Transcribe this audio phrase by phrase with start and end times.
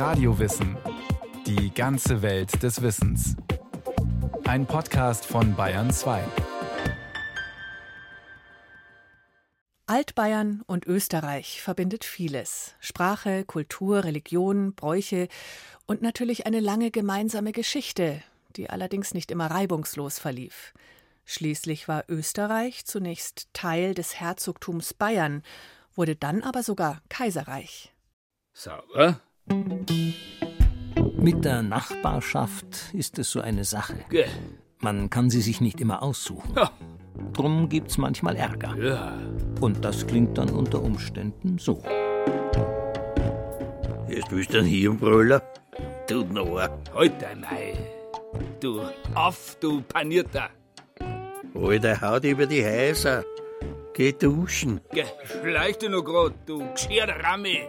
[0.00, 0.78] Radiowissen.
[1.44, 3.36] Die ganze Welt des Wissens.
[4.44, 6.24] Ein Podcast von Bayern 2.
[9.84, 12.76] Altbayern und Österreich verbindet vieles.
[12.80, 15.28] Sprache, Kultur, Religion, Bräuche
[15.86, 18.22] und natürlich eine lange gemeinsame Geschichte,
[18.56, 20.72] die allerdings nicht immer reibungslos verlief.
[21.26, 25.42] Schließlich war Österreich zunächst Teil des Herzogtums Bayern,
[25.94, 27.92] wurde dann aber sogar Kaiserreich.
[28.54, 29.20] Sauber?
[31.16, 33.94] Mit der Nachbarschaft ist es so eine Sache.
[34.78, 36.54] Man kann sie sich nicht immer aussuchen.
[37.32, 38.76] Drum gibt's manchmal Ärger.
[38.76, 39.18] Ja.
[39.60, 41.82] Und das klingt dann unter Umständen so.
[44.08, 45.42] Jetzt bist du ein Hirnbrüller.
[46.08, 46.58] Du noch.
[46.94, 47.74] Halt dein Mai.
[48.60, 48.82] Du
[49.14, 50.48] auf, du Panierter.
[51.54, 53.24] Alter, haut über die Häuser.
[53.94, 54.80] Geh duschen.
[55.42, 57.60] Schleich dich noch grad, du geschirrter Rammi.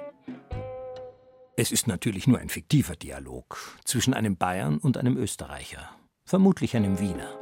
[1.57, 5.89] Es ist natürlich nur ein fiktiver Dialog zwischen einem Bayern und einem Österreicher.
[6.25, 7.39] Vermutlich einem Wiener.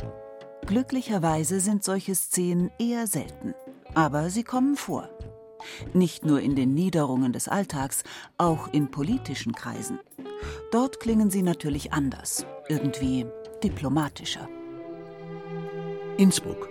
[0.65, 3.53] Glücklicherweise sind solche Szenen eher selten.
[3.93, 5.09] Aber sie kommen vor.
[5.93, 8.03] Nicht nur in den Niederungen des Alltags,
[8.37, 9.99] auch in politischen Kreisen.
[10.71, 13.25] Dort klingen sie natürlich anders, irgendwie
[13.63, 14.47] diplomatischer.
[16.17, 16.69] Innsbruck.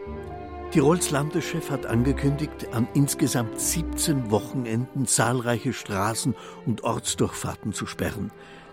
[0.71, 6.35] Tirols Landeschef hat angekündigt, an insgesamt 17 Wochenenden zahlreiche Straßen
[6.67, 8.31] und Ortsdurchfahrten zu sperren.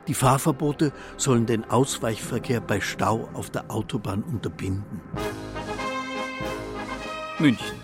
[0.07, 4.99] Die Fahrverbote sollen den Ausweichverkehr bei Stau auf der Autobahn unterbinden.
[7.39, 7.77] München.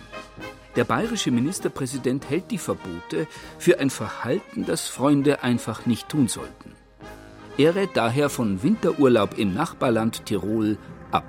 [0.76, 6.73] Der bayerische Ministerpräsident hält die Verbote für ein Verhalten, das Freunde einfach nicht tun sollten.
[7.58, 10.78] Er rät daher von Winterurlaub im Nachbarland Tirol
[11.12, 11.26] ab.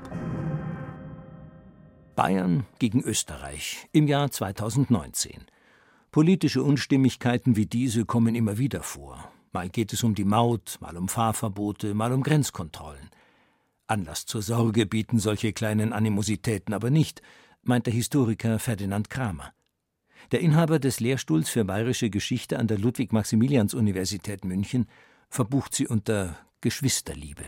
[2.14, 5.46] Bayern gegen Österreich im Jahr 2019.
[6.10, 9.32] Politische Unstimmigkeiten wie diese kommen immer wieder vor.
[9.52, 13.10] Mal geht es um die Maut, mal um Fahrverbote, mal um Grenzkontrollen.
[13.86, 17.22] Anlass zur Sorge bieten solche kleinen Animositäten aber nicht,
[17.62, 19.52] meint der Historiker Ferdinand Kramer.
[20.32, 24.86] Der Inhaber des Lehrstuhls für bayerische Geschichte an der Ludwig-Maximilians-Universität München
[25.28, 27.44] verbucht sie unter Geschwisterliebe.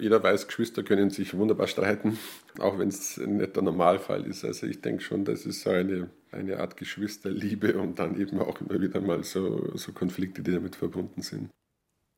[0.00, 2.18] Jeder weiß, Geschwister können sich wunderbar streiten,
[2.58, 4.44] auch wenn es nicht der Normalfall ist.
[4.44, 8.60] Also ich denke schon, das ist so eine, eine Art Geschwisterliebe und dann eben auch
[8.60, 11.50] immer wieder mal so, so Konflikte, die damit verbunden sind.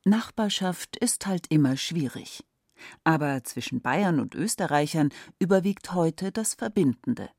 [0.05, 2.45] Nachbarschaft ist halt immer schwierig.
[3.05, 7.31] Aber zwischen Bayern und Österreichern überwiegt heute das Verbindende.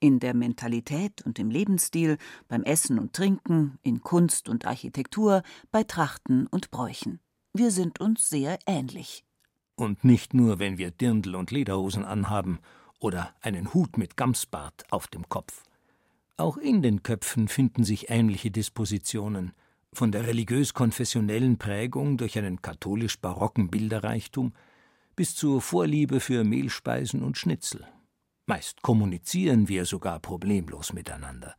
[0.00, 2.18] In der Mentalität und im Lebensstil,
[2.48, 7.20] beim Essen und Trinken, in Kunst und Architektur, bei Trachten und Bräuchen.
[7.54, 9.25] Wir sind uns sehr ähnlich.
[9.76, 12.58] Und nicht nur, wenn wir Dirndl und Lederhosen anhaben
[12.98, 15.62] oder einen Hut mit Gamsbart auf dem Kopf.
[16.38, 19.52] Auch in den Köpfen finden sich ähnliche Dispositionen,
[19.92, 24.52] von der religiös-konfessionellen Prägung durch einen katholisch-barocken Bilderreichtum
[25.14, 27.86] bis zur Vorliebe für Mehlspeisen und Schnitzel.
[28.46, 31.54] Meist kommunizieren wir sogar problemlos miteinander.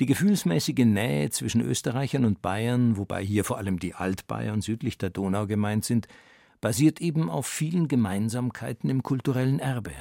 [0.00, 5.10] Die gefühlsmäßige Nähe zwischen Österreichern und Bayern, wobei hier vor allem die Altbayern südlich der
[5.10, 6.06] Donau gemeint sind,
[6.60, 9.94] basiert eben auf vielen Gemeinsamkeiten im kulturellen Erbe.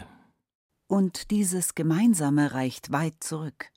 [0.88, 3.72] Und dieses Gemeinsame reicht weit zurück.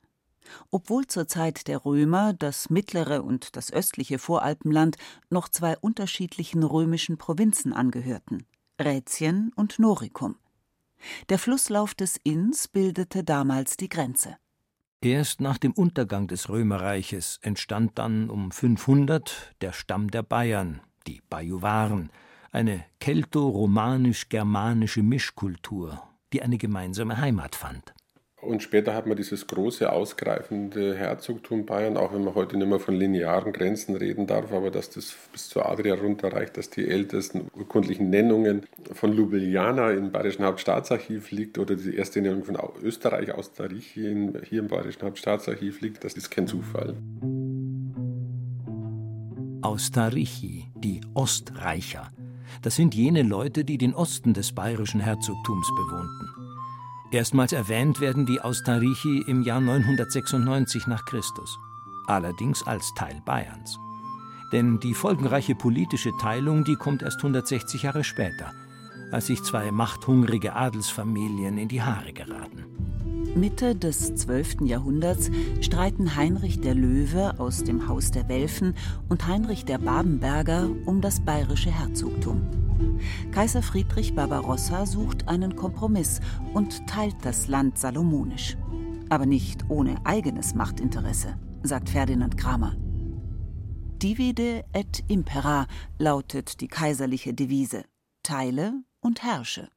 [0.71, 4.97] Obwohl zur Zeit der Römer das mittlere und das östliche Voralpenland
[5.29, 8.45] noch zwei unterschiedlichen römischen Provinzen angehörten,
[8.81, 10.35] Rätien und Noricum.
[11.29, 14.37] Der Flusslauf des Inns bildete damals die Grenze.
[15.01, 21.21] Erst nach dem Untergang des Römerreiches entstand dann um 500 der Stamm der Bayern, die
[21.29, 22.09] Bajuwaren,
[22.53, 27.93] eine kelto-romanisch-germanische Mischkultur, die eine gemeinsame Heimat fand.
[28.41, 32.79] Und später hat man dieses große ausgreifende Herzogtum Bayern, auch wenn man heute nicht mehr
[32.79, 37.47] von linearen Grenzen reden darf, aber dass das bis zur Adria runterreicht, dass die ältesten
[37.57, 43.53] urkundlichen Nennungen von Ljubljana im Bayerischen Hauptstaatsarchiv liegt oder die erste Nennung von Österreich aus
[43.53, 46.97] Tarichi hier im Bayerischen Hauptstaatsarchiv liegt, das ist kein Zufall.
[49.61, 52.11] Aus Tarichi, die Ostreicher,
[52.61, 56.29] das sind jene Leute, die den Osten des bayerischen Herzogtums bewohnten.
[57.11, 61.57] Erstmals erwähnt werden die Austarichi im Jahr 996 nach Christus,
[62.07, 63.77] allerdings als Teil Bayerns.
[64.51, 68.51] Denn die folgenreiche politische Teilung, die kommt erst 160 Jahre später,
[69.11, 72.82] als sich zwei machthungrige Adelsfamilien in die Haare geraten.
[73.35, 74.61] Mitte des 12.
[74.61, 78.75] Jahrhunderts streiten Heinrich der Löwe aus dem Haus der Welfen
[79.09, 82.43] und Heinrich der Babenberger um das bayerische Herzogtum.
[83.31, 86.21] Kaiser Friedrich Barbarossa sucht einen Kompromiss
[86.53, 88.55] und teilt das Land salomonisch.
[89.09, 92.75] Aber nicht ohne eigenes Machtinteresse, sagt Ferdinand Kramer.
[94.01, 95.65] Divide et impera
[95.97, 97.85] lautet die kaiserliche Devise.
[98.21, 99.69] Teile und herrsche.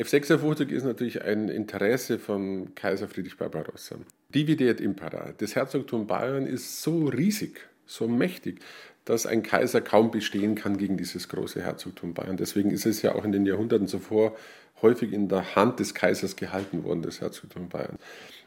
[0.00, 3.96] F56 ist natürlich ein Interesse von Kaiser Friedrich Barbarossa.
[4.34, 5.34] Divide et impera.
[5.36, 8.60] Das Herzogtum Bayern ist so riesig, so mächtig,
[9.04, 12.38] dass ein Kaiser kaum bestehen kann gegen dieses große Herzogtum Bayern.
[12.38, 14.34] Deswegen ist es ja auch in den Jahrhunderten zuvor
[14.80, 17.98] häufig in der Hand des Kaisers gehalten worden, das Herzogtum Bayern.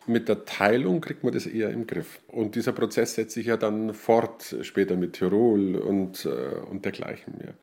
[0.07, 2.19] Mit der Teilung kriegt man das eher im Griff.
[2.25, 6.29] Und dieser Prozess setzt sich ja dann fort, später mit Tirol und, äh,
[6.67, 7.53] und dergleichen mehr.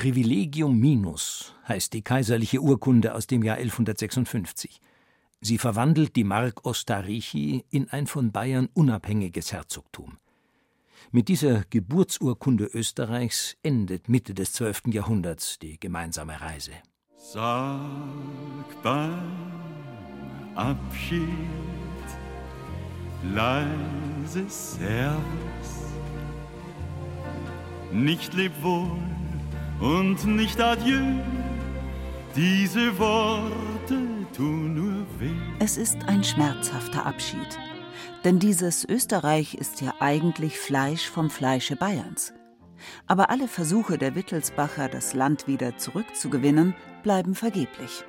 [0.00, 4.80] Privilegium minus heißt die kaiserliche Urkunde aus dem Jahr 1156.
[5.42, 10.16] Sie verwandelt die Mark Ostarichi in ein von Bayern unabhängiges Herzogtum.
[11.10, 14.84] Mit dieser Geburtsurkunde Österreichs endet Mitte des 12.
[14.86, 16.72] Jahrhunderts die gemeinsame Reise.
[17.18, 19.20] Sag beim
[20.54, 21.28] Abschied
[23.34, 25.92] leises Servus,
[27.92, 28.96] nicht leb wohl
[29.80, 31.00] und nicht adieu,
[32.36, 33.98] diese Worte
[34.36, 35.30] tun nur weh.
[35.58, 37.58] Es ist ein schmerzhafter Abschied.
[38.24, 42.34] Denn dieses Österreich ist ja eigentlich Fleisch vom Fleische Bayerns.
[43.06, 48.04] Aber alle Versuche der Wittelsbacher, das Land wieder zurückzugewinnen, bleiben vergeblich.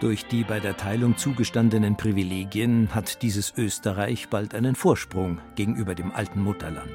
[0.00, 6.10] Durch die bei der Teilung zugestandenen Privilegien hat dieses Österreich bald einen Vorsprung gegenüber dem
[6.12, 6.92] alten Mutterland.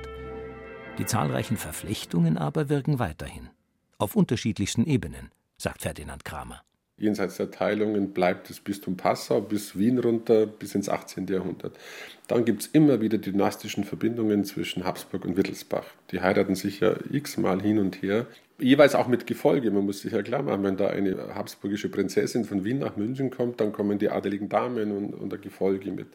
[1.00, 3.50] Die zahlreichen Verflechtungen aber wirken weiterhin,
[4.02, 6.64] auf unterschiedlichsten Ebenen, sagt Ferdinand Kramer.
[7.02, 11.26] Jenseits der Teilungen bleibt das Bistum Passau bis Wien runter bis ins 18.
[11.26, 11.76] Jahrhundert.
[12.28, 15.86] Dann gibt es immer wieder dynastischen Verbindungen zwischen Habsburg und Wittelsbach.
[16.12, 18.28] Die heiraten sich ja x-mal hin und her.
[18.60, 19.72] Jeweils auch mit Gefolge.
[19.72, 23.32] Man muss sich ja klar machen, wenn da eine habsburgische Prinzessin von Wien nach München
[23.32, 26.06] kommt, dann kommen die adeligen Damen und, und der Gefolge mit.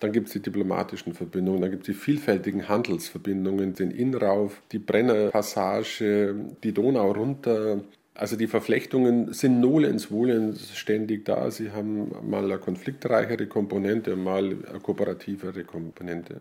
[0.00, 4.80] Dann gibt es die diplomatischen Verbindungen, dann gibt es die vielfältigen Handelsverbindungen, den Innrauf, die
[4.80, 6.34] Brennerpassage,
[6.64, 7.84] die Donau runter,
[8.14, 11.50] also die Verflechtungen sind nolens volens ständig da.
[11.50, 16.40] Sie haben mal eine konfliktreichere Komponente, mal eine kooperativere Komponente.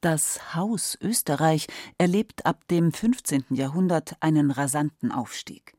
[0.00, 1.66] Das Haus Österreich
[1.98, 3.44] erlebt ab dem 15.
[3.50, 5.74] Jahrhundert einen rasanten Aufstieg.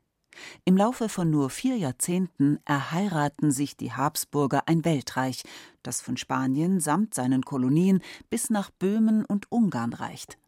[0.64, 5.42] Im Laufe von nur vier Jahrzehnten erheiraten sich die Habsburger ein Weltreich,
[5.82, 10.38] das von Spanien samt seinen Kolonien bis nach Böhmen und Ungarn reicht.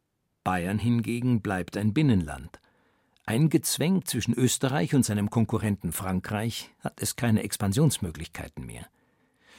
[0.45, 2.62] Bayern hingegen bleibt ein Binnenland.
[3.33, 8.85] Eingezwängt zwischen Österreich und seinem Konkurrenten Frankreich hat es keine Expansionsmöglichkeiten mehr.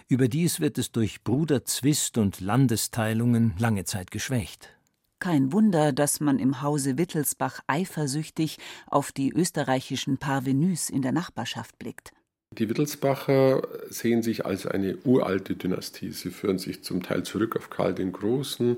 [0.08, 4.70] Überdies wird es durch Bruderzwist und Landesteilungen lange Zeit geschwächt.
[5.18, 11.80] Kein Wunder, dass man im Hause Wittelsbach eifersüchtig auf die österreichischen Parvenus in der Nachbarschaft
[11.80, 12.12] blickt.
[12.60, 16.12] Die Wittelsbacher sehen sich als eine uralte Dynastie.
[16.12, 18.78] Sie führen sich zum Teil zurück auf Karl den Großen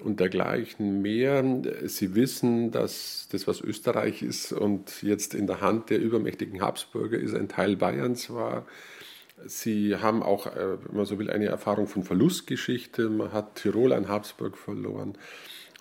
[0.00, 1.44] und dergleichen mehr.
[1.86, 7.18] Sie wissen, dass das, was Österreich ist und jetzt in der Hand der übermächtigen Habsburger
[7.18, 8.66] ist, ein Teil Bayerns war.
[9.46, 13.08] Sie haben auch, äh, wenn man so will, eine Erfahrung von Verlustgeschichte.
[13.08, 15.18] Man hat Tirol an Habsburg verloren.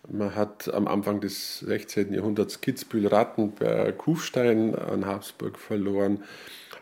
[0.09, 2.13] Man hat am Anfang des 16.
[2.13, 6.23] Jahrhunderts Kitzbühel, Rattenberg, Kufstein an Habsburg verloren.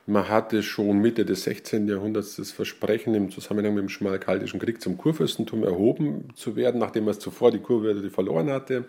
[0.08, 1.88] Man hatte schon Mitte des 16.
[1.88, 7.08] Jahrhunderts das Versprechen, im Zusammenhang mit dem Schmalkaldischen Krieg zum Kurfürstentum erhoben zu werden, nachdem
[7.08, 8.86] er zuvor die Kurwürde verloren hatte,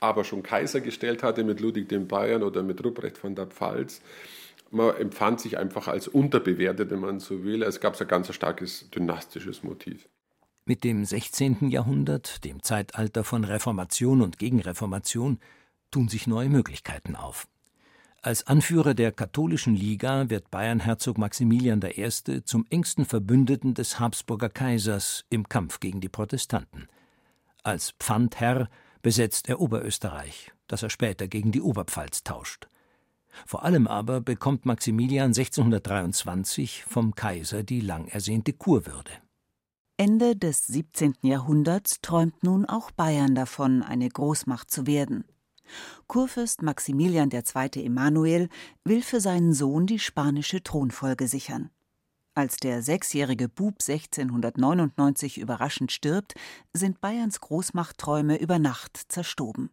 [0.00, 4.02] aber schon Kaiser gestellt hatte mit Ludwig dem Bayern oder mit Ruprecht von der Pfalz.
[4.70, 7.62] Man empfand sich einfach als unterbewertet, wenn man so will.
[7.62, 10.08] Es gab ein ganz starkes dynastisches Motiv.
[10.64, 11.70] Mit dem 16.
[11.70, 15.38] Jahrhundert, dem Zeitalter von Reformation und Gegenreformation,
[15.90, 17.46] tun sich neue Möglichkeiten auf.
[18.20, 22.10] Als Anführer der Katholischen Liga wird Bayernherzog Maximilian I.
[22.44, 26.88] zum engsten Verbündeten des Habsburger Kaisers im Kampf gegen die Protestanten.
[27.62, 28.68] Als Pfandherr
[29.02, 32.66] besetzt er Oberösterreich, das er später gegen die Oberpfalz tauscht.
[33.46, 39.12] Vor allem aber bekommt Maximilian 1623 vom Kaiser die lang ersehnte Kurwürde.
[39.96, 41.14] Ende des 17.
[41.22, 45.24] Jahrhunderts träumt nun auch Bayern davon, eine Großmacht zu werden.
[46.06, 47.84] Kurfürst Maximilian II.
[47.84, 48.48] Emanuel
[48.84, 51.70] will für seinen Sohn die spanische Thronfolge sichern.
[52.34, 56.34] Als der sechsjährige Bub 1699 überraschend stirbt,
[56.72, 59.70] sind Bayerns Großmachtträume über Nacht zerstoben.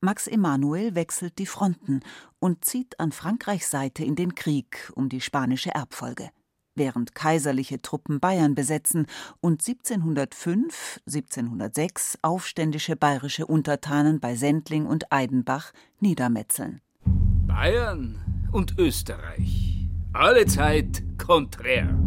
[0.00, 2.00] Max Emanuel wechselt die Fronten
[2.40, 6.30] und zieht an Frankreichs Seite in den Krieg um die spanische Erbfolge
[6.74, 9.06] während kaiserliche Truppen Bayern besetzen
[9.40, 16.80] und 1705, 1706 aufständische bayerische Untertanen bei Sendling und Eidenbach niedermetzeln.
[17.04, 19.88] Bayern und Österreich.
[20.12, 21.98] Alle Zeit konträr.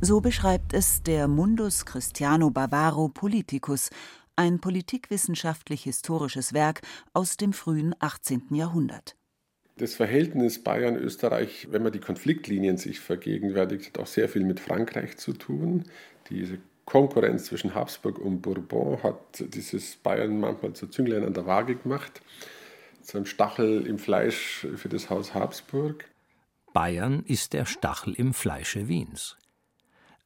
[0.00, 3.90] So beschreibt es der Mundus Christiano Bavaro Politicus,
[4.36, 6.82] ein politikwissenschaftlich-historisches Werk
[7.14, 8.54] aus dem frühen 18.
[8.54, 9.15] Jahrhundert.
[9.78, 15.18] Das Verhältnis Bayern-Österreich, wenn man die Konfliktlinien sich vergegenwärtigt, hat auch sehr viel mit Frankreich
[15.18, 15.84] zu tun.
[16.30, 21.76] Diese Konkurrenz zwischen Habsburg und Bourbon hat dieses Bayern manchmal zu Zünglein an der Waage
[21.76, 22.22] gemacht.
[23.02, 26.06] So ein Stachel im Fleisch für das Haus Habsburg.
[26.72, 29.36] Bayern ist der Stachel im Fleische Wiens.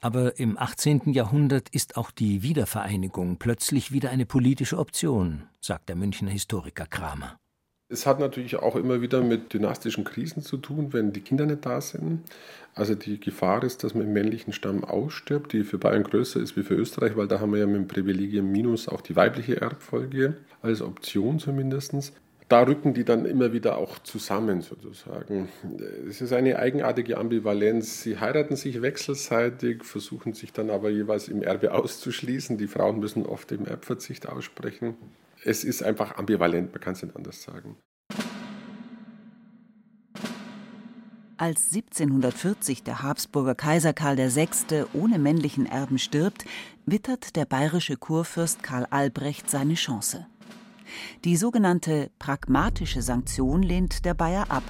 [0.01, 1.13] Aber im 18.
[1.13, 7.37] Jahrhundert ist auch die Wiedervereinigung plötzlich wieder eine politische Option, sagt der Münchner Historiker Kramer.
[7.91, 11.67] Es hat natürlich auch immer wieder mit dynastischen Krisen zu tun, wenn die Kinder nicht
[11.67, 12.21] da sind.
[12.75, 16.57] Also die Gefahr ist, dass man im männlichen Stamm ausstirbt, die für Bayern größer ist
[16.57, 19.61] wie für Österreich, weil da haben wir ja mit dem Privilegium Minus auch die weibliche
[19.61, 22.13] Erbfolge als Option zumindest
[22.51, 25.49] da rücken die dann immer wieder auch zusammen sozusagen.
[26.09, 28.03] Es ist eine eigenartige Ambivalenz.
[28.03, 32.59] Sie heiraten sich wechselseitig, versuchen sich dann aber jeweils im Erbe auszuschließen.
[32.59, 34.97] Die Frauen müssen oft im Erbverzicht aussprechen.
[35.45, 37.77] Es ist einfach ambivalent, man kann es nicht anders sagen.
[41.39, 44.49] Als 1740 der Habsburger Kaiser Karl VI.
[44.93, 46.45] ohne männlichen Erben stirbt,
[46.85, 50.27] wittert der bayerische Kurfürst Karl Albrecht seine Chance.
[51.25, 54.65] Die sogenannte pragmatische Sanktion lehnt der Bayer ab,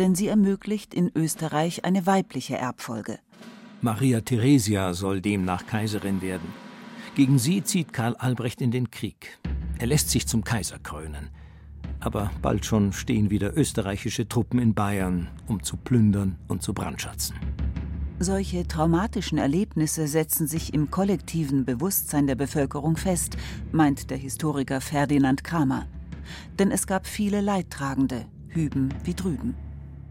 [0.00, 3.20] denn sie ermöglicht in Österreich eine weibliche Erbfolge.
[3.80, 6.67] Maria Theresia soll demnach Kaiserin werden.
[7.18, 9.40] Gegen sie zieht Karl Albrecht in den Krieg.
[9.80, 11.30] Er lässt sich zum Kaiser krönen.
[11.98, 17.34] Aber bald schon stehen wieder österreichische Truppen in Bayern, um zu plündern und zu brandschatzen.
[18.20, 23.36] Solche traumatischen Erlebnisse setzen sich im kollektiven Bewusstsein der Bevölkerung fest,
[23.72, 25.86] meint der Historiker Ferdinand Kramer.
[26.56, 29.56] Denn es gab viele Leidtragende, hüben wie drüben.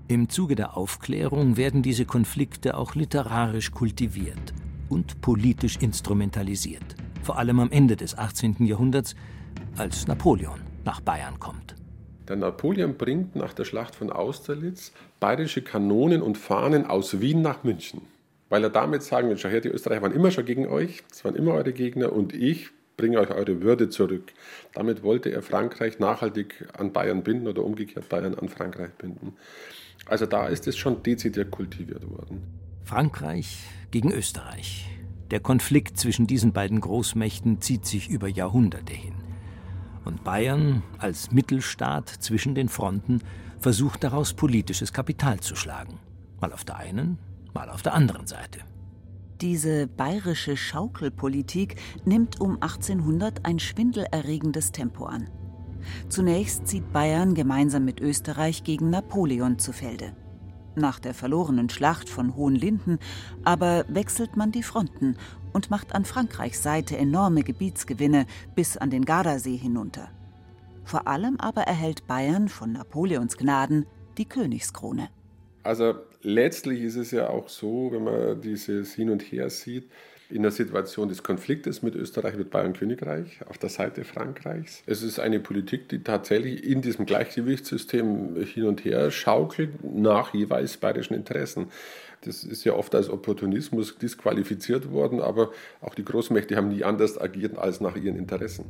[0.10, 4.54] Im Zuge der Aufklärung werden diese Konflikte auch literarisch kultiviert
[4.90, 6.96] und politisch instrumentalisiert.
[7.24, 8.66] Vor allem am Ende des 18.
[8.66, 9.16] Jahrhunderts,
[9.78, 11.76] als Napoleon nach Bayern kommt.
[12.28, 17.64] Der Napoleon bringt nach der Schlacht von Austerlitz bayerische Kanonen und Fahnen aus Wien nach
[17.64, 18.02] München.
[18.50, 21.24] Weil er damit sagen will, schau her, die Österreicher waren immer schon gegen euch, es
[21.24, 24.34] waren immer eure Gegner und ich bringe euch eure Würde zurück.
[24.74, 29.34] Damit wollte er Frankreich nachhaltig an Bayern binden oder umgekehrt Bayern an Frankreich binden.
[30.06, 32.42] Also da ist es schon dezidiert kultiviert worden.
[32.88, 34.90] Frankreich gegen Österreich.
[35.30, 39.14] Der Konflikt zwischen diesen beiden Großmächten zieht sich über Jahrhunderte hin.
[40.06, 43.20] Und Bayern als Mittelstaat zwischen den Fronten
[43.60, 46.00] versucht daraus politisches Kapital zu schlagen.
[46.40, 47.20] Mal auf der einen,
[47.54, 48.62] mal auf der anderen Seite.
[49.42, 51.76] Diese bayerische Schaukelpolitik
[52.06, 55.30] nimmt um 1800 ein schwindelerregendes Tempo an.
[56.08, 60.16] Zunächst zieht Bayern gemeinsam mit Österreich gegen Napoleon zu Felde.
[60.78, 63.00] Nach der verlorenen Schlacht von Hohenlinden
[63.44, 65.18] aber wechselt man die Fronten
[65.52, 70.12] und macht an Frankreichs Seite enorme Gebietsgewinne bis an den Gardasee hinunter.
[70.84, 73.88] Vor allem aber erhält Bayern von Napoleons Gnaden
[74.20, 75.10] die Königskrone.
[75.64, 79.90] Also letztlich ist es ja auch so, wenn man dieses Hin und Her sieht,
[80.30, 84.84] in der Situation des Konfliktes mit Österreich, mit Bayern-Königreich auf der Seite Frankreichs.
[84.86, 90.78] Es ist eine Politik, die tatsächlich in diesem Gleichgewichtssystem hin und her schaukelt nach jeweils
[90.78, 91.68] bayerischen Interessen.
[92.22, 97.20] Das ist ja oft als Opportunismus disqualifiziert worden, aber auch die Großmächte haben nie anders
[97.20, 98.66] agiert als nach ihren Interessen.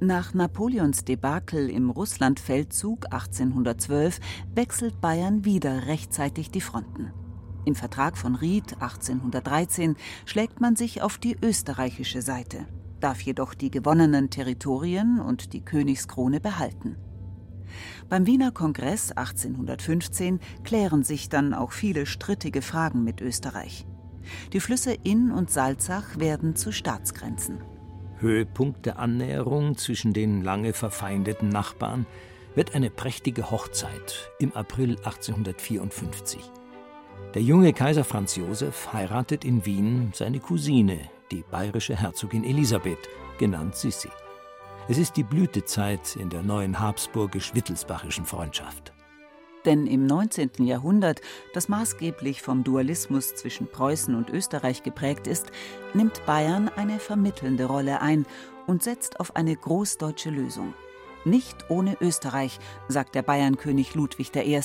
[0.00, 4.18] Nach Napoleons Debakel im Russlandfeldzug 1812
[4.54, 7.12] wechselt Bayern wieder rechtzeitig die Fronten.
[7.64, 12.66] Im Vertrag von Ried 1813 schlägt man sich auf die österreichische Seite,
[13.00, 16.96] darf jedoch die gewonnenen Territorien und die Königskrone behalten.
[18.08, 23.86] Beim Wiener Kongress 1815 klären sich dann auch viele strittige Fragen mit Österreich.
[24.52, 27.58] Die Flüsse Inn und Salzach werden zu Staatsgrenzen.
[28.18, 32.06] Höhepunkt der Annäherung zwischen den lange verfeindeten Nachbarn
[32.54, 36.61] wird eine prächtige Hochzeit im April 1854.
[37.34, 40.98] Der junge Kaiser Franz Josef heiratet in Wien seine Cousine,
[41.30, 43.08] die bayerische Herzogin Elisabeth,
[43.38, 44.10] genannt Sissi.
[44.86, 48.92] Es ist die Blütezeit in der neuen habsburgisch-wittelsbachischen Freundschaft.
[49.64, 50.50] Denn im 19.
[50.58, 51.22] Jahrhundert,
[51.54, 55.46] das maßgeblich vom Dualismus zwischen Preußen und Österreich geprägt ist,
[55.94, 58.26] nimmt Bayern eine vermittelnde Rolle ein
[58.66, 60.74] und setzt auf eine großdeutsche Lösung.
[61.24, 64.60] Nicht ohne Österreich, sagt der Bayernkönig Ludwig I.,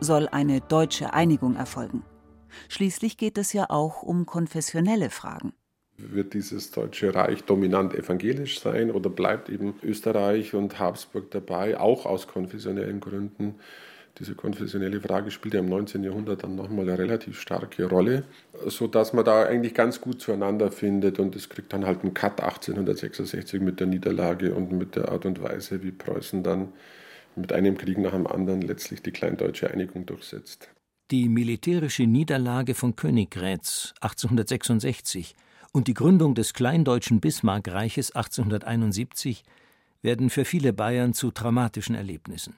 [0.00, 2.04] soll eine deutsche Einigung erfolgen.
[2.68, 5.52] Schließlich geht es ja auch um konfessionelle Fragen.
[5.96, 12.06] Wird dieses Deutsche Reich dominant evangelisch sein oder bleibt eben Österreich und Habsburg dabei, auch
[12.06, 13.56] aus konfessionellen Gründen?
[14.18, 16.04] Diese konfessionelle Frage spielt ja im 19.
[16.04, 18.24] Jahrhundert dann nochmal eine relativ starke Rolle,
[18.66, 22.40] sodass man da eigentlich ganz gut zueinander findet und es kriegt dann halt einen Cut
[22.40, 26.72] 1866 mit der Niederlage und mit der Art und Weise, wie Preußen dann
[27.36, 30.68] mit einem Krieg nach dem anderen letztlich die kleindeutsche Einigung durchsetzt.
[31.10, 35.34] Die militärische Niederlage von Königgrätz 1866
[35.72, 39.42] und die Gründung des kleindeutschen Bismarckreiches 1871
[40.02, 42.54] werden für viele Bayern zu dramatischen Erlebnissen.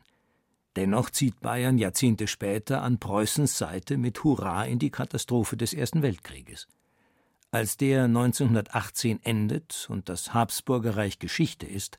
[0.76, 6.02] Dennoch zieht Bayern Jahrzehnte später an Preußens Seite mit Hurra in die Katastrophe des Ersten
[6.02, 6.66] Weltkrieges.
[7.52, 11.98] Als der 1918 endet und das Habsburgerreich Geschichte ist,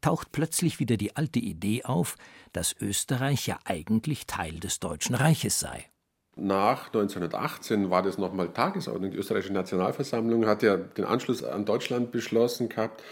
[0.00, 2.14] taucht plötzlich wieder die alte Idee auf,
[2.52, 5.84] dass Österreich ja eigentlich Teil des Deutschen Reiches sei.
[6.36, 9.10] Nach 1918 war das nochmal Tagesordnung.
[9.10, 13.02] Die österreichische Nationalversammlung hat ja den Anschluss an Deutschland beschlossen gehabt.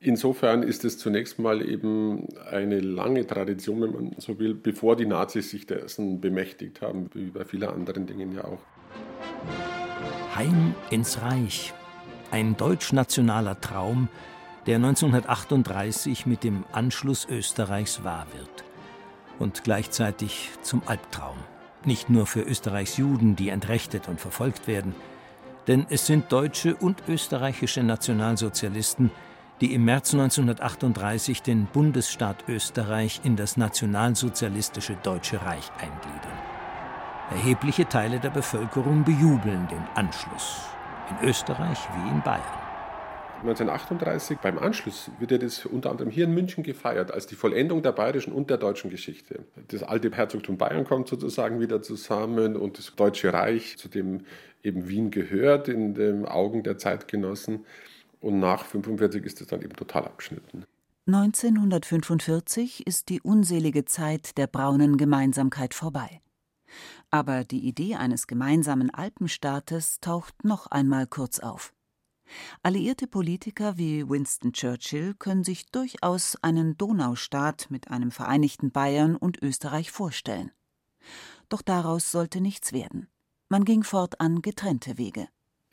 [0.00, 5.06] Insofern ist es zunächst mal eben eine lange Tradition, wenn man so will, bevor die
[5.06, 8.60] Nazis sich dessen bemächtigt haben, wie bei vielen anderen Dingen ja auch.
[10.36, 11.74] Heim ins Reich.
[12.30, 14.08] Ein deutsch-nationaler Traum,
[14.66, 18.64] der 1938 mit dem Anschluss Österreichs wahr wird.
[19.40, 21.38] Und gleichzeitig zum Albtraum.
[21.84, 24.94] Nicht nur für Österreichs Juden, die entrechtet und verfolgt werden,
[25.66, 29.10] denn es sind deutsche und österreichische Nationalsozialisten,
[29.60, 36.38] die im März 1938 den Bundesstaat Österreich in das nationalsozialistische Deutsche Reich eingliedern.
[37.30, 40.60] Erhebliche Teile der Bevölkerung bejubeln den Anschluss,
[41.10, 42.42] in Österreich wie in Bayern.
[43.42, 47.82] 1938 beim Anschluss wird ja das unter anderem hier in München gefeiert als die Vollendung
[47.82, 49.44] der bayerischen und der deutschen Geschichte.
[49.68, 54.22] Das alte Herzogtum Bayern kommt sozusagen wieder zusammen und das Deutsche Reich, zu dem
[54.64, 57.64] eben Wien gehört in den Augen der Zeitgenossen,
[58.20, 60.64] und nach 45 ist es dann eben total abgeschnitten.
[61.06, 66.20] 1945 ist die unselige Zeit der braunen Gemeinsamkeit vorbei.
[67.10, 71.72] Aber die Idee eines gemeinsamen Alpenstaates taucht noch einmal kurz auf.
[72.62, 79.42] Alliierte Politiker wie Winston Churchill können sich durchaus einen Donaustaat mit einem vereinigten Bayern und
[79.42, 80.50] Österreich vorstellen.
[81.48, 83.08] Doch daraus sollte nichts werden.
[83.48, 85.28] Man ging fortan getrennte Wege.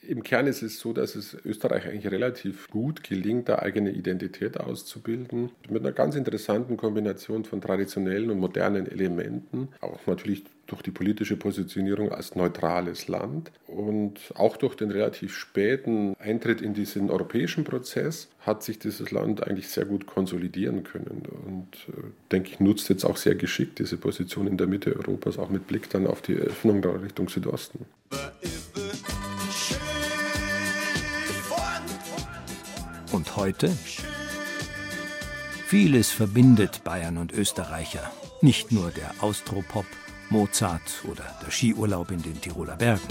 [0.08, 4.60] Im Kern ist es so, dass es Österreich eigentlich relativ gut gelingt, eine eigene Identität
[4.60, 5.52] auszubilden.
[5.70, 9.70] Mit einer ganz interessanten Kombination von traditionellen und modernen Elementen.
[9.82, 16.15] Auch natürlich durch die politische Positionierung als neutrales Land und auch durch den relativ späten
[16.20, 21.94] Eintritt in diesen europäischen Prozess hat sich dieses Land eigentlich sehr gut konsolidieren können und
[21.96, 25.50] äh, denke ich nutzt jetzt auch sehr geschickt diese Position in der Mitte Europas, auch
[25.50, 27.86] mit Blick dann auf die Öffnung Richtung Südosten.
[33.36, 33.78] Und heute?
[35.67, 38.12] Vieles verbindet Bayern und Österreicher.
[38.41, 39.86] Nicht nur der Austropop,
[40.30, 43.04] Mozart oder der Skiurlaub in den Tiroler Bergen.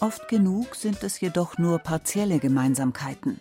[0.00, 3.38] Oft genug sind es jedoch nur partielle Gemeinsamkeiten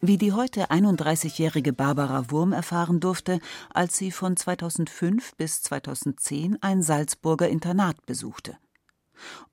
[0.00, 3.40] wie die heute 31-jährige Barbara Wurm erfahren durfte,
[3.72, 8.58] als sie von 2005 bis 2010 ein Salzburger Internat besuchte.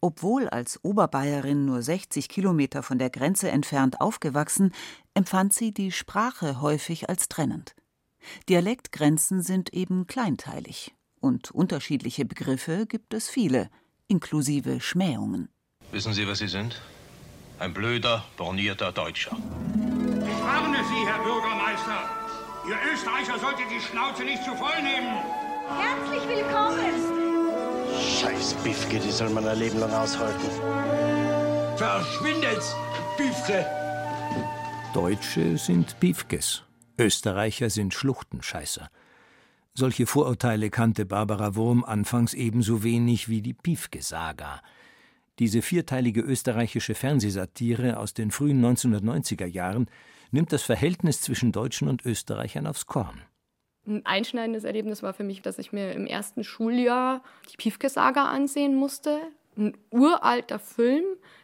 [0.02, 4.74] Obwohl als Oberbayerin nur 60 Kilometer von der Grenze entfernt aufgewachsen,
[5.14, 7.76] empfand sie die Sprache häufig als trennend.
[8.50, 13.70] Dialektgrenzen sind eben kleinteilig und unterschiedliche Begriffe gibt es viele,
[14.08, 15.50] inklusive Schmähungen.
[15.92, 16.82] Wissen Sie, was Sie sind?
[17.60, 19.38] Ein blöder, bornierter Deutscher
[20.44, 22.00] warne Sie, Herr Bürgermeister.
[22.68, 25.18] Ihr Österreicher solltet die Schnauze nicht zu voll nehmen.
[25.68, 27.24] Herzlich willkommen.
[28.00, 30.50] Scheiß Biffke, die soll man ein Leben lang aushalten.
[31.78, 32.64] Verschwindet,
[33.18, 33.66] Biffke.
[34.94, 36.64] Deutsche sind Biefkes,
[37.00, 38.90] Österreicher sind Schluchtenscheißer.
[39.74, 44.62] Solche Vorurteile kannte Barbara Wurm anfangs ebenso wenig wie die Piefke-Saga.
[45.40, 49.88] Diese vierteilige österreichische Fernsehsatire aus den frühen 1990er Jahren
[50.34, 53.22] nimmt das Verhältnis zwischen Deutschen und Österreichern aufs Korn.
[53.86, 58.76] Ein einschneidendes Erlebnis war für mich, dass ich mir im ersten Schuljahr die Piefke-Saga ansehen
[58.76, 59.20] musste.
[59.58, 61.04] Ein uralter Film,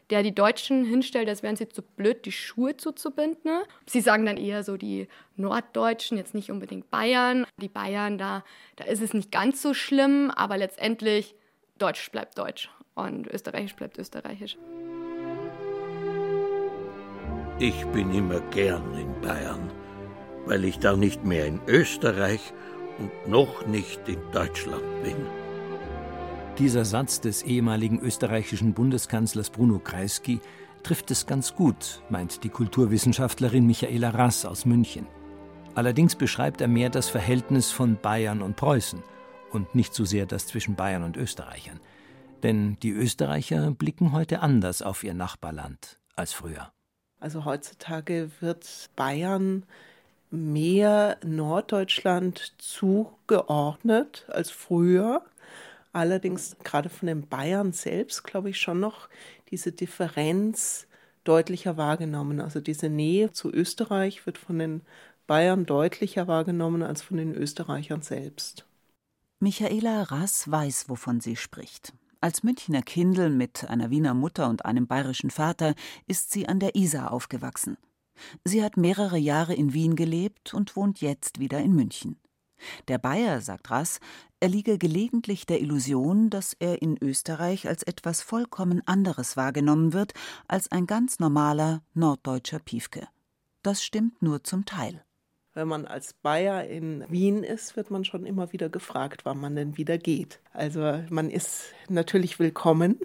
[0.10, 3.62] der die Deutschen hinstellt, als wären sie zu blöd, die Schuhe zuzubinden.
[3.86, 7.46] Sie sagen dann eher so die Norddeutschen, jetzt nicht unbedingt Bayern.
[7.62, 8.44] Die Bayern, da,
[8.78, 11.36] da ist es nicht ganz so schlimm, aber letztendlich
[11.78, 14.58] Deutsch bleibt Deutsch und Österreichisch bleibt Österreichisch.
[17.62, 19.70] Ich bin immer gern in Bayern,
[20.46, 22.54] weil ich da nicht mehr in Österreich
[23.00, 25.18] und noch nicht in Deutschland bin.
[26.58, 30.40] Dieser Satz des ehemaligen österreichischen Bundeskanzlers Bruno Kreisky
[30.84, 35.06] trifft es ganz gut, meint die Kulturwissenschaftlerin Michaela Rass aus München.
[35.76, 39.04] Allerdings beschreibt er mehr das Verhältnis von Bayern und Preußen
[39.52, 41.82] und nicht so sehr das zwischen Bayern und Österreichern.
[42.42, 46.72] Denn die Österreicher blicken heute anders auf ihr Nachbarland als früher.
[47.20, 49.64] Also heutzutage wird Bayern
[50.32, 55.24] mehr Norddeutschland zugeordnet als früher.
[55.92, 59.10] Allerdings gerade von den Bayern selbst, glaube ich, schon noch
[59.50, 60.88] diese Differenz
[61.24, 62.40] deutlicher wahrgenommen.
[62.40, 64.82] Also diese Nähe zu Österreich wird von den
[65.28, 68.66] Bayern deutlicher wahrgenommen als von den Österreichern selbst.
[69.40, 71.94] Michaela Rass weiß, wovon sie spricht.
[72.22, 75.74] Als Münchner Kindel mit einer Wiener Mutter und einem bayerischen Vater
[76.06, 77.78] ist sie an der Isar aufgewachsen.
[78.44, 82.20] Sie hat mehrere Jahre in Wien gelebt und wohnt jetzt wieder in München.
[82.90, 84.02] Der Bayer, sagt Rass,
[84.42, 90.14] erliege gelegentlich der Illusion, dass er in Österreich als etwas vollkommen anderes wahrgenommen wird
[90.50, 93.08] als ein ganz normaler norddeutscher Piefke.
[93.64, 95.06] Das stimmt nur zum Teil.
[95.60, 99.58] Wenn man als Bayer in Wien ist, wird man schon immer wieder gefragt, wann man
[99.58, 100.40] denn wieder geht.
[100.54, 102.98] Also man ist natürlich willkommen.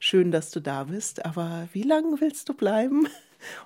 [0.00, 3.08] Schön, dass du da bist, aber wie lange willst du bleiben?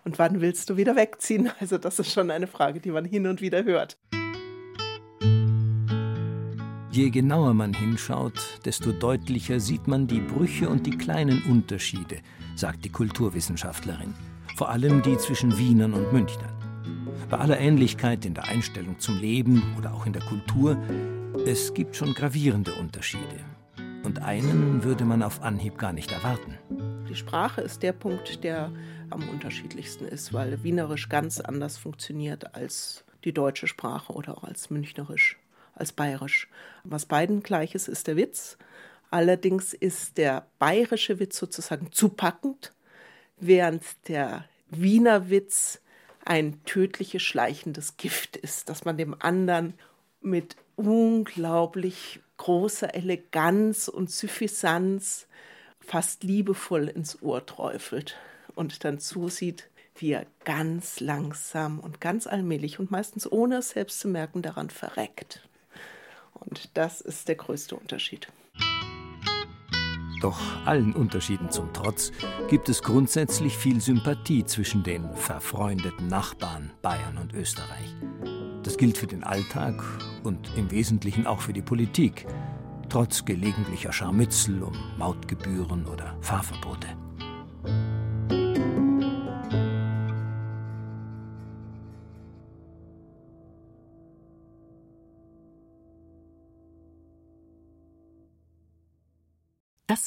[0.04, 1.50] Und wann willst du wieder wegziehen?
[1.58, 3.98] Also das ist schon eine Frage, die man hin und wieder hört.
[6.92, 12.18] Je genauer man hinschaut, desto deutlicher sieht man die Brüche und die kleinen Unterschiede,
[12.54, 14.14] sagt die Kulturwissenschaftlerin.
[14.56, 16.57] Vor allem die zwischen Wienern und Münchnern.
[17.28, 20.78] Bei aller Ähnlichkeit in der Einstellung zum Leben oder auch in der Kultur,
[21.46, 23.44] es gibt schon gravierende Unterschiede.
[24.02, 26.58] Und einen würde man auf Anhieb gar nicht erwarten.
[27.08, 28.72] Die Sprache ist der Punkt, der
[29.10, 34.70] am unterschiedlichsten ist, weil Wienerisch ganz anders funktioniert als die deutsche Sprache oder auch als
[34.70, 35.38] Münchnerisch
[35.78, 36.48] als bayerisch.
[36.84, 38.58] Was beiden gleich ist, ist der Witz.
[39.10, 42.72] Allerdings ist der bayerische Witz sozusagen zu packend,
[43.38, 45.80] während der Wiener Witz
[46.28, 49.72] ein tödliches, schleichendes Gift ist, das man dem anderen
[50.20, 55.26] mit unglaublich großer Eleganz und Suffisanz
[55.80, 58.16] fast liebevoll ins Ohr träufelt
[58.54, 63.98] und dann zusieht, wie er ganz langsam und ganz allmählich und meistens ohne es selbst
[63.98, 65.48] zu merken daran verreckt.
[66.34, 68.28] Und das ist der größte Unterschied.
[70.20, 72.12] Doch allen Unterschieden zum Trotz
[72.48, 77.94] gibt es grundsätzlich viel Sympathie zwischen den verfreundeten Nachbarn Bayern und Österreich.
[78.62, 79.82] Das gilt für den Alltag
[80.24, 82.26] und im Wesentlichen auch für die Politik,
[82.88, 86.88] trotz gelegentlicher Scharmützel um Mautgebühren oder Fahrverbote.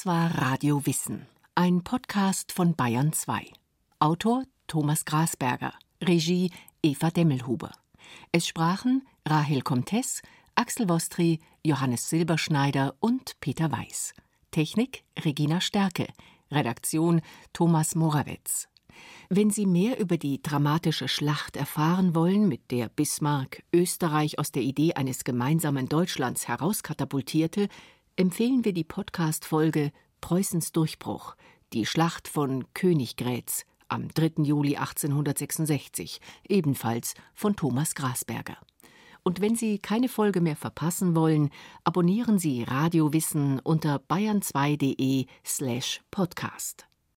[0.02, 3.46] Das war Radio Wissen, ein Podcast von Bayern 2.
[4.00, 6.50] Autor Thomas Grasberger, Regie
[6.82, 7.70] Eva Demmelhuber.
[8.32, 10.20] Es sprachen Rahel Comtes,
[10.56, 14.12] Axel Wostri, Johannes Silberschneider und Peter Weiß.
[14.50, 16.08] Technik Regina Stärke,
[16.50, 17.20] Redaktion
[17.52, 18.66] Thomas Morawetz.
[19.28, 24.62] Wenn Sie mehr über die dramatische Schlacht erfahren wollen, mit der Bismarck Österreich aus der
[24.62, 27.68] Idee eines gemeinsamen Deutschlands herauskatapultierte,
[28.16, 31.36] empfehlen wir die Podcast-Folge Preußens Durchbruch,
[31.72, 34.42] die Schlacht von Königgrätz am 3.
[34.42, 38.56] Juli 1866, ebenfalls von Thomas Grasberger.
[39.22, 41.50] Und wenn Sie keine Folge mehr verpassen wollen,
[41.84, 46.86] abonnieren Sie Radio Wissen unter bayern2.de slash podcast.